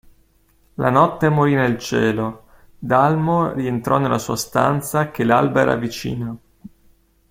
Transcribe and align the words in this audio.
La 0.77 0.89
notte 0.89 1.29
morì 1.29 1.53
nel 1.53 1.77
cielo, 1.77 2.45
Dalmor 2.79 3.53
rientrò 3.53 3.99
nella 3.99 4.17
sua 4.17 4.35
stanza 4.35 5.11
che 5.11 5.23
l'alba 5.23 5.61
era 5.61 5.75
vicina. 5.75 6.35